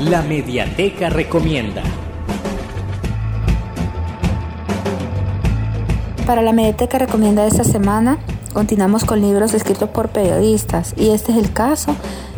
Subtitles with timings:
[0.00, 1.82] La Mediateca Recomienda.
[6.24, 8.18] Para la Mediateca Recomienda de esta semana,
[8.52, 11.96] continuamos con libros escritos por periodistas y este es el caso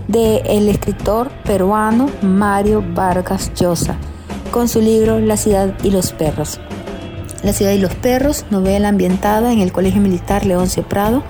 [0.09, 3.97] del el escritor peruano Mario Vargas Llosa
[4.51, 6.59] con su libro La ciudad y los perros.
[7.43, 11.23] La ciudad y los perros, novela ambientada en el Colegio Militar Leoncio Prado.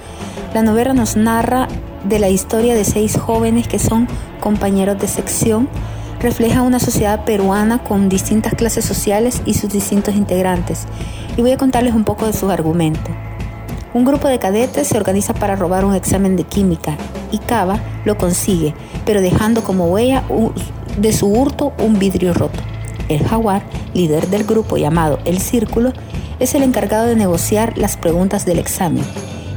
[0.55, 1.67] La novela nos narra
[2.05, 4.07] de la historia de seis jóvenes que son
[4.39, 5.69] compañeros de sección.
[6.21, 10.85] Refleja una sociedad peruana con distintas clases sociales y sus distintos integrantes.
[11.39, 13.11] Y voy a contarles un poco de sus argumentos.
[13.95, 16.99] Un grupo de cadetes se organiza para robar un examen de química
[17.33, 18.75] y Cava lo consigue,
[19.07, 20.23] pero dejando como huella
[20.99, 22.61] de su hurto un vidrio roto.
[23.09, 23.63] El jaguar,
[23.95, 25.95] líder del grupo llamado El Círculo,
[26.39, 29.05] es el encargado de negociar las preguntas del examen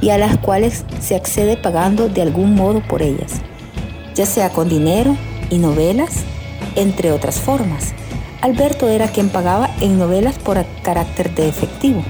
[0.02, 3.34] y a las cuales se accede pagando de algún modo por ellas,
[4.16, 5.16] ya sea con dinero
[5.50, 6.24] y novelas,
[6.76, 7.94] entre otras formas.
[8.42, 12.04] Alberto era quien pagaba en novelas por carácter de efectivo.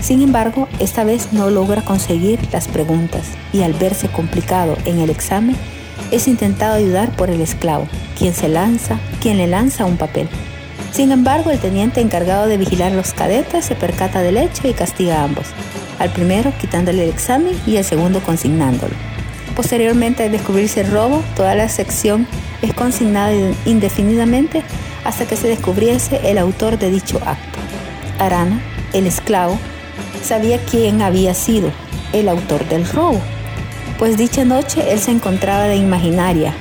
[0.00, 5.10] Sin embargo, esta vez no logra conseguir las preguntas y al verse complicado en el
[5.10, 5.56] examen,
[6.10, 7.86] es intentado ayudar por el esclavo,
[8.18, 10.28] quien se lanza, quien le lanza un papel.
[10.92, 15.20] Sin embargo, el teniente encargado de vigilar los cadetes se percata del hecho y castiga
[15.20, 15.46] a ambos,
[15.98, 18.94] al primero quitándole el examen y al segundo consignándolo.
[19.54, 22.26] Posteriormente, al descubrirse el robo, toda la sección
[22.62, 23.32] es consignada
[23.64, 24.62] indefinidamente
[25.04, 27.58] hasta que se descubriese el autor de dicho acto.
[28.18, 28.60] Arana,
[28.92, 29.58] el esclavo,
[30.22, 31.70] sabía quién había sido
[32.12, 33.20] el autor del robo,
[33.98, 36.54] pues dicha noche él se encontraba de imaginaria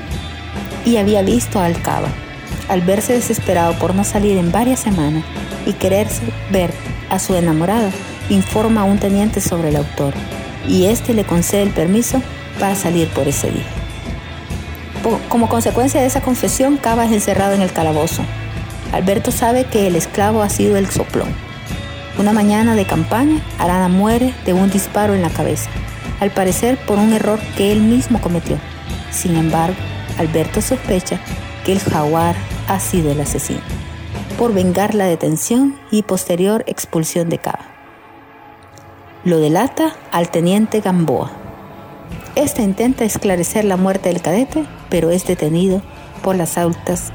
[0.86, 2.10] y había visto a Alcaba
[2.70, 5.24] al verse desesperado por no salir en varias semanas
[5.66, 6.72] y quererse ver
[7.10, 7.92] a su enamorada,
[8.30, 10.14] informa a un teniente sobre el autor
[10.68, 12.22] y éste le concede el permiso
[12.60, 13.79] para salir por ese día.
[15.30, 18.24] Como consecuencia de esa confesión, Cava es encerrado en el calabozo.
[18.92, 21.30] Alberto sabe que el esclavo ha sido el soplón.
[22.18, 25.70] Una mañana de campaña, Arana muere de un disparo en la cabeza,
[26.20, 28.58] al parecer por un error que él mismo cometió.
[29.12, 29.78] Sin embargo,
[30.18, 31.20] Alberto sospecha
[31.66, 32.36] que el jaguar
[32.68, 33.62] ha sido el asesino,
[34.38, 37.66] por vengar la detención y posterior expulsión de Cava.
[39.24, 41.32] Lo delata al teniente Gamboa.
[42.40, 45.82] Este intenta esclarecer la muerte del cadete, pero es detenido
[46.24, 47.12] por las altas,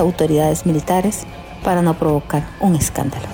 [0.00, 1.24] autoridades militares
[1.62, 3.26] para no provocar un escándalo.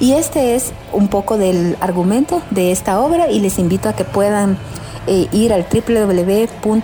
[0.00, 4.04] Y este es un poco del argumento de esta obra y les invito a que
[4.04, 4.58] puedan
[5.06, 6.82] eh, ir al www.csesv.org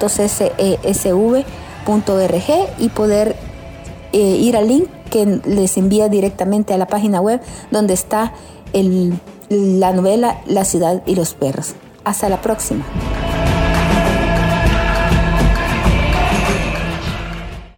[2.79, 3.37] y poder
[4.15, 8.33] eh, ir al link que les envía directamente a la página web donde está
[9.51, 11.75] la novela La ciudad y los perros.
[12.05, 12.87] Hasta la próxima.